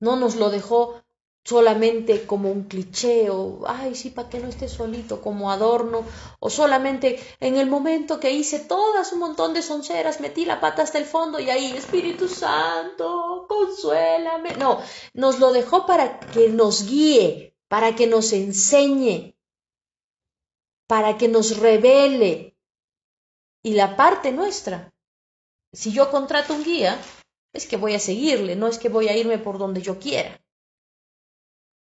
No 0.00 0.16
nos 0.16 0.36
lo 0.36 0.50
dejó 0.50 1.02
solamente 1.44 2.26
como 2.26 2.50
un 2.50 2.64
cliché 2.64 3.30
o, 3.30 3.64
ay, 3.66 3.94
sí, 3.94 4.10
para 4.10 4.28
que 4.28 4.38
no 4.38 4.48
esté 4.48 4.68
solito, 4.68 5.22
como 5.22 5.50
adorno, 5.50 6.04
o 6.40 6.50
solamente 6.50 7.18
en 7.40 7.56
el 7.56 7.70
momento 7.70 8.20
que 8.20 8.32
hice 8.32 8.58
todas 8.58 9.14
un 9.14 9.20
montón 9.20 9.54
de 9.54 9.62
sonceras, 9.62 10.20
metí 10.20 10.44
la 10.44 10.60
pata 10.60 10.82
hasta 10.82 10.98
el 10.98 11.06
fondo 11.06 11.40
y 11.40 11.48
ahí, 11.48 11.72
Espíritu 11.72 12.28
Santo, 12.28 13.46
consuélame. 13.48 14.56
No, 14.56 14.78
nos 15.14 15.38
lo 15.38 15.52
dejó 15.52 15.86
para 15.86 16.20
que 16.20 16.50
nos 16.50 16.86
guíe, 16.86 17.56
para 17.68 17.96
que 17.96 18.06
nos 18.06 18.34
enseñe, 18.34 19.34
para 20.88 21.16
que 21.18 21.28
nos 21.28 21.58
revele. 21.58 22.56
Y 23.62 23.74
la 23.74 23.96
parte 23.96 24.32
nuestra, 24.32 24.92
si 25.72 25.92
yo 25.92 26.10
contrato 26.10 26.54
un 26.54 26.64
guía, 26.64 26.98
es 27.52 27.66
que 27.66 27.76
voy 27.76 27.94
a 27.94 28.00
seguirle, 28.00 28.56
no 28.56 28.66
es 28.66 28.78
que 28.78 28.88
voy 28.88 29.08
a 29.08 29.16
irme 29.16 29.38
por 29.38 29.58
donde 29.58 29.82
yo 29.82 29.98
quiera. 29.98 30.40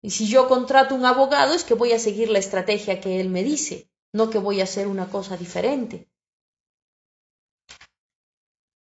Y 0.01 0.11
si 0.11 0.27
yo 0.27 0.47
contrato 0.47 0.93
un 0.93 1.05
abogado, 1.05 1.53
es 1.53 1.63
que 1.63 1.73
voy 1.73 1.93
a 1.93 1.99
seguir 1.99 2.29
la 2.29 2.39
estrategia 2.39 3.01
que 3.01 3.19
él 3.19 3.29
me 3.29 3.43
dice, 3.43 3.89
no 4.13 4.29
que 4.29 4.37
voy 4.37 4.59
a 4.61 4.65
hacer 4.65 4.87
una 4.87 5.09
cosa 5.09 5.37
diferente. 5.37 6.09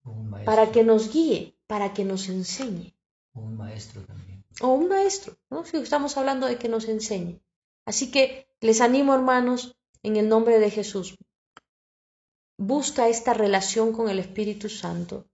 Un. 0.04 0.44
Para 0.44 0.72
que 0.72 0.84
nos 0.84 1.12
guíe, 1.12 1.56
para 1.66 1.92
que 1.94 2.04
nos 2.04 2.28
enseñe. 2.28 2.94
O 3.32 3.40
un 3.40 3.56
maestro 3.56 4.02
también. 4.02 4.44
O 4.60 4.68
un 4.68 4.88
maestro, 4.88 5.36
¿no? 5.50 5.64
Si 5.64 5.76
estamos 5.78 6.16
hablando 6.16 6.46
de 6.46 6.58
que 6.58 6.68
nos 6.68 6.86
enseñe. 6.88 7.40
Así 7.86 8.10
que 8.10 8.48
les 8.60 8.80
animo, 8.80 9.14
hermanos, 9.14 9.76
en 10.04 10.16
el 10.16 10.28
nombre 10.28 10.60
de 10.60 10.70
Jesús. 10.70 11.16
Busca 12.56 13.08
esta 13.08 13.34
relación 13.34 13.92
con 13.92 14.08
el 14.08 14.20
Espíritu 14.20 14.68
Santo, 14.68 15.26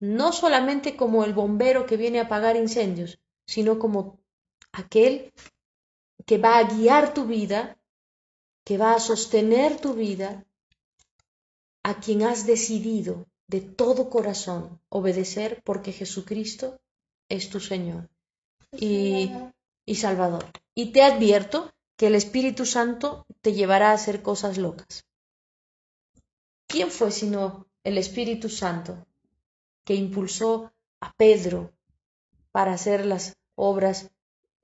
no 0.00 0.32
solamente 0.32 0.96
como 0.96 1.24
el 1.24 1.32
bombero 1.32 1.86
que 1.86 1.96
viene 1.96 2.18
a 2.18 2.24
apagar 2.24 2.56
incendios, 2.56 3.18
sino 3.46 3.78
como 3.78 4.18
aquel 4.72 5.32
que 6.26 6.38
va 6.38 6.58
a 6.58 6.64
guiar 6.64 7.14
tu 7.14 7.24
vida, 7.24 7.78
que 8.64 8.76
va 8.76 8.94
a 8.94 9.00
sostener 9.00 9.80
tu 9.80 9.94
vida, 9.94 10.44
a 11.82 12.00
quien 12.00 12.22
has 12.22 12.46
decidido 12.46 13.26
de 13.46 13.60
todo 13.60 14.10
corazón 14.10 14.80
obedecer 14.88 15.62
porque 15.64 15.92
Jesucristo 15.92 16.80
es 17.28 17.48
tu 17.50 17.60
Señor 17.60 18.08
y, 18.72 19.30
y 19.86 19.94
Salvador. 19.94 20.46
Y 20.74 20.92
te 20.92 21.02
advierto 21.02 21.73
que 21.96 22.08
el 22.08 22.14
Espíritu 22.14 22.66
Santo 22.66 23.26
te 23.40 23.52
llevará 23.52 23.90
a 23.90 23.94
hacer 23.94 24.22
cosas 24.22 24.58
locas. 24.58 25.06
¿Quién 26.66 26.90
fue 26.90 27.10
sino 27.10 27.66
el 27.84 27.98
Espíritu 27.98 28.48
Santo 28.48 29.06
que 29.84 29.94
impulsó 29.94 30.72
a 31.00 31.12
Pedro 31.12 31.72
para 32.50 32.72
hacer 32.72 33.06
las 33.06 33.36
obras? 33.54 34.10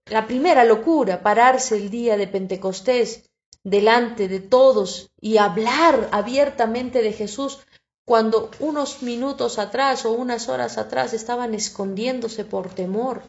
La 0.07 0.27
primera 0.27 0.65
locura, 0.65 1.23
pararse 1.23 1.77
el 1.77 1.91
día 1.91 2.17
de 2.17 2.27
Pentecostés 2.27 3.31
delante 3.63 4.27
de 4.27 4.41
todos 4.41 5.13
y 5.21 5.37
hablar 5.37 6.09
abiertamente 6.13 7.03
de 7.03 7.13
Jesús 7.13 7.61
cuando 8.05 8.51
unos 8.59 9.03
minutos 9.03 9.59
atrás 9.59 10.05
o 10.05 10.13
unas 10.13 10.49
horas 10.49 10.79
atrás 10.79 11.13
estaban 11.13 11.55
escondiéndose 11.55 12.45
por 12.45 12.75
temor. 12.75 13.23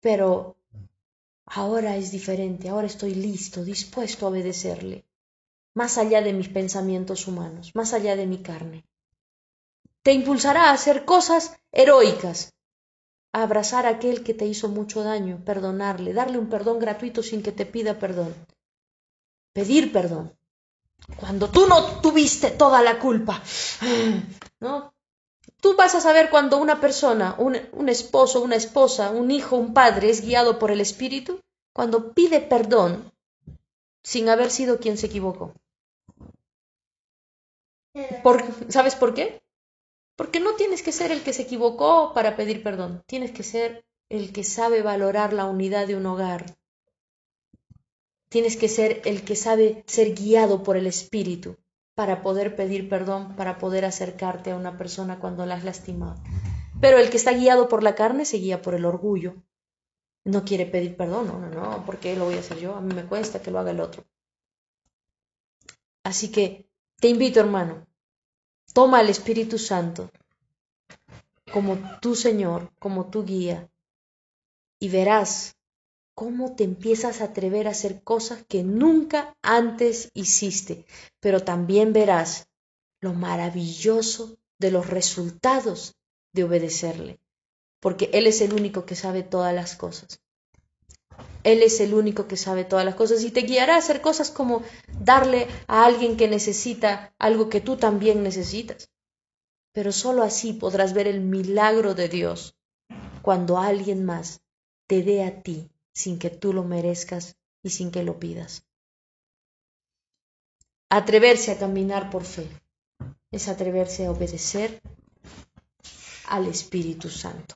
Pero 0.00 0.56
ahora 1.50 1.96
es 1.96 2.12
diferente, 2.12 2.68
ahora 2.68 2.86
estoy 2.86 3.14
listo, 3.14 3.64
dispuesto 3.64 4.26
a 4.26 4.28
obedecerle, 4.30 5.04
más 5.74 5.98
allá 5.98 6.22
de 6.22 6.32
mis 6.32 6.48
pensamientos 6.48 7.26
humanos, 7.26 7.72
más 7.74 7.92
allá 7.92 8.16
de 8.16 8.26
mi 8.26 8.42
carne. 8.42 8.84
Te 10.02 10.12
impulsará 10.12 10.70
a 10.70 10.72
hacer 10.72 11.04
cosas 11.04 11.56
heroicas, 11.72 12.54
a 13.32 13.42
abrazar 13.42 13.86
a 13.86 13.90
aquel 13.90 14.22
que 14.22 14.34
te 14.34 14.46
hizo 14.46 14.68
mucho 14.68 15.02
daño, 15.02 15.44
perdonarle, 15.44 16.12
darle 16.12 16.38
un 16.38 16.48
perdón 16.48 16.78
gratuito 16.78 17.22
sin 17.22 17.42
que 17.42 17.52
te 17.52 17.66
pida 17.66 17.98
perdón, 17.98 18.34
pedir 19.52 19.92
perdón. 19.92 20.36
Cuando 21.16 21.48
tú 21.48 21.66
no 21.66 22.00
tuviste 22.00 22.50
toda 22.50 22.82
la 22.82 22.98
culpa, 22.98 23.42
¿no? 24.60 24.94
Tú 25.60 25.76
vas 25.76 25.94
a 25.94 26.00
saber 26.00 26.30
cuando 26.30 26.56
una 26.56 26.80
persona, 26.80 27.34
un, 27.38 27.54
esposo, 27.88 28.42
una 28.42 28.56
esposa, 28.56 29.10
un 29.10 29.30
hijo, 29.30 29.56
un 29.56 29.74
padre 29.74 30.08
es 30.08 30.22
guiado 30.22 30.58
por 30.58 30.70
el 30.70 30.80
Espíritu, 30.80 31.40
cuando 31.74 32.14
pide 32.14 32.40
perdón 32.40 33.12
sin 34.02 34.30
haber 34.30 34.50
sido 34.50 34.78
quien 34.78 34.96
se 34.96 35.06
equivocó. 35.06 35.52
Por, 38.22 38.42
¿Sabes 38.70 38.94
por 38.94 39.12
qué? 39.12 39.42
Porque 40.16 40.40
no 40.40 40.54
tienes 40.54 40.82
que 40.82 40.92
ser 40.92 41.12
el 41.12 41.22
que 41.22 41.34
se 41.34 41.42
equivocó 41.42 42.12
para 42.14 42.36
pedir 42.36 42.62
perdón, 42.62 43.02
tienes 43.06 43.32
que 43.32 43.42
ser 43.42 43.84
el 44.08 44.32
que 44.32 44.44
sabe 44.44 44.80
valorar 44.80 45.34
la 45.34 45.44
unidad 45.44 45.86
de 45.86 45.96
un 45.96 46.06
hogar. 46.06 46.56
Tienes 48.30 48.56
que 48.56 48.68
ser 48.68 49.02
el 49.04 49.24
que 49.24 49.36
sabe 49.36 49.84
ser 49.86 50.14
guiado 50.14 50.62
por 50.62 50.76
el 50.76 50.86
Espíritu 50.86 51.56
para 52.00 52.22
poder 52.22 52.56
pedir 52.56 52.88
perdón, 52.88 53.36
para 53.36 53.58
poder 53.58 53.84
acercarte 53.84 54.52
a 54.52 54.56
una 54.56 54.78
persona 54.78 55.18
cuando 55.18 55.44
la 55.44 55.56
has 55.56 55.64
lastimado. 55.64 56.16
Pero 56.80 56.96
el 56.96 57.10
que 57.10 57.18
está 57.18 57.32
guiado 57.32 57.68
por 57.68 57.82
la 57.82 57.94
carne 57.94 58.24
se 58.24 58.38
guía 58.38 58.62
por 58.62 58.72
el 58.74 58.86
orgullo. 58.86 59.34
No 60.24 60.42
quiere 60.42 60.64
pedir 60.64 60.96
perdón, 60.96 61.26
no, 61.26 61.38
no, 61.38 61.50
no, 61.50 61.84
porque 61.84 62.16
lo 62.16 62.24
voy 62.24 62.36
a 62.36 62.40
hacer 62.40 62.58
yo, 62.58 62.74
a 62.74 62.80
mí 62.80 62.94
me 62.94 63.04
cuesta 63.04 63.42
que 63.42 63.50
lo 63.50 63.58
haga 63.58 63.72
el 63.72 63.80
otro. 63.80 64.06
Así 66.02 66.32
que 66.32 66.70
te 67.00 67.08
invito, 67.08 67.38
hermano, 67.38 67.86
Toma 68.72 69.00
al 69.00 69.10
Espíritu 69.10 69.58
Santo 69.58 70.10
como 71.52 71.76
tu 72.00 72.14
Señor, 72.14 72.72
como 72.78 73.10
tu 73.10 73.26
guía, 73.26 73.68
y 74.78 74.88
verás 74.88 75.54
cómo 76.20 76.54
te 76.54 76.64
empiezas 76.64 77.22
a 77.22 77.24
atrever 77.24 77.66
a 77.66 77.70
hacer 77.70 78.02
cosas 78.02 78.44
que 78.46 78.62
nunca 78.62 79.34
antes 79.40 80.10
hiciste, 80.12 80.84
pero 81.18 81.44
también 81.44 81.94
verás 81.94 82.46
lo 83.00 83.14
maravilloso 83.14 84.36
de 84.58 84.70
los 84.70 84.86
resultados 84.86 85.94
de 86.34 86.44
obedecerle, 86.44 87.20
porque 87.80 88.10
Él 88.12 88.26
es 88.26 88.42
el 88.42 88.52
único 88.52 88.84
que 88.84 88.96
sabe 88.96 89.22
todas 89.22 89.54
las 89.54 89.76
cosas. 89.76 90.20
Él 91.42 91.62
es 91.62 91.80
el 91.80 91.94
único 91.94 92.28
que 92.28 92.36
sabe 92.36 92.64
todas 92.64 92.84
las 92.84 92.96
cosas 92.96 93.24
y 93.24 93.30
te 93.30 93.40
guiará 93.40 93.76
a 93.76 93.78
hacer 93.78 94.02
cosas 94.02 94.30
como 94.30 94.62
darle 95.02 95.46
a 95.68 95.86
alguien 95.86 96.18
que 96.18 96.28
necesita 96.28 97.14
algo 97.18 97.48
que 97.48 97.62
tú 97.62 97.78
también 97.78 98.22
necesitas. 98.22 98.90
Pero 99.72 99.90
sólo 99.90 100.22
así 100.22 100.52
podrás 100.52 100.92
ver 100.92 101.06
el 101.06 101.22
milagro 101.22 101.94
de 101.94 102.10
Dios 102.10 102.58
cuando 103.22 103.56
alguien 103.56 104.04
más 104.04 104.42
te 104.86 105.02
dé 105.02 105.24
a 105.24 105.42
ti 105.42 105.70
sin 106.00 106.18
que 106.18 106.30
tú 106.30 106.52
lo 106.52 106.64
merezcas 106.64 107.36
y 107.62 107.70
sin 107.70 107.90
que 107.90 108.02
lo 108.02 108.18
pidas. 108.18 108.64
Atreverse 110.88 111.52
a 111.52 111.58
caminar 111.58 112.10
por 112.10 112.24
fe 112.24 112.46
es 113.30 113.48
atreverse 113.48 114.06
a 114.06 114.10
obedecer 114.10 114.80
al 116.26 116.46
Espíritu 116.46 117.08
Santo 117.08 117.54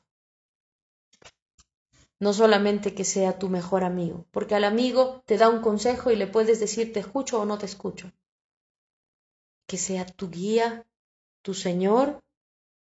no 2.24 2.32
solamente 2.32 2.94
que 2.94 3.04
sea 3.04 3.38
tu 3.38 3.50
mejor 3.50 3.84
amigo, 3.84 4.26
porque 4.30 4.54
al 4.54 4.64
amigo 4.64 5.22
te 5.26 5.36
da 5.36 5.50
un 5.50 5.60
consejo 5.60 6.10
y 6.10 6.16
le 6.16 6.26
puedes 6.26 6.58
decir 6.58 6.90
te 6.90 7.00
escucho 7.00 7.38
o 7.38 7.44
no 7.44 7.58
te 7.58 7.66
escucho. 7.66 8.10
Que 9.66 9.76
sea 9.76 10.06
tu 10.06 10.30
guía, 10.30 10.86
tu 11.42 11.52
Señor, 11.52 12.22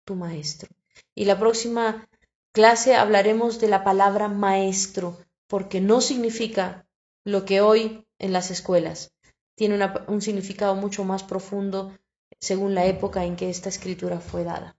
tu 0.06 0.14
maestro. 0.14 0.70
Y 1.14 1.26
la 1.26 1.38
próxima 1.38 2.08
clase 2.52 2.94
hablaremos 2.94 3.60
de 3.60 3.68
la 3.68 3.84
palabra 3.84 4.28
maestro, 4.28 5.18
porque 5.48 5.80
no 5.80 6.00
significa 6.00 6.86
lo 7.24 7.44
que 7.44 7.60
hoy 7.60 8.06
en 8.18 8.32
las 8.32 8.50
escuelas. 8.50 9.12
Tiene 9.56 9.78
un 10.08 10.20
significado 10.20 10.74
mucho 10.74 11.04
más 11.04 11.22
profundo 11.22 11.96
según 12.40 12.74
la 12.74 12.86
época 12.86 13.24
en 13.24 13.36
que 13.36 13.50
esta 13.50 13.68
escritura 13.68 14.20
fue 14.20 14.44
dada. 14.44 14.76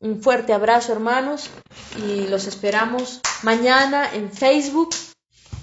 Un 0.00 0.20
fuerte 0.20 0.52
abrazo, 0.52 0.92
hermanos, 0.92 1.48
y 1.96 2.26
los 2.26 2.46
esperamos 2.46 3.20
mañana 3.42 4.12
en 4.12 4.32
Facebook. 4.32 4.90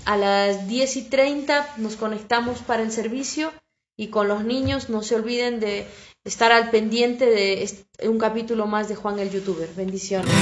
A 0.06 0.16
las 0.16 0.68
10 0.68 0.96
y 0.96 1.02
30 1.04 1.76
nos 1.78 1.98
conectamos 1.98 2.60
para 2.60 2.82
el 2.82 2.92
servicio 2.92 3.52
y 3.98 4.08
con 4.08 4.30
los 4.30 4.46
niños 4.46 4.90
no 4.90 5.04
se 5.04 5.16
olviden 5.16 5.60
de 5.60 5.86
estar 6.24 6.54
al 6.54 6.72
pendiente 6.72 7.26
de 7.26 7.70
un 8.08 8.18
capítulo 8.18 8.66
más 8.66 8.88
de 8.88 8.96
Juan 8.96 9.20
el 9.20 9.30
Youtuber. 9.30 9.70
Bendiciones. 9.76 10.34